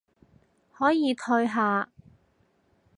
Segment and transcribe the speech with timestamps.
[0.73, 1.89] 可以退下